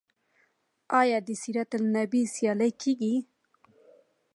[1.01, 3.15] آیا د سیرت النبی سیالۍ کیږي؟